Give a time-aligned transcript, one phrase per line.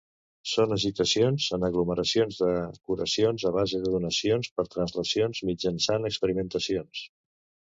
[0.51, 2.49] Són agitacions en aglomeracions de
[2.91, 7.07] curacions a base de donacions per translacions mitjançant experimentacions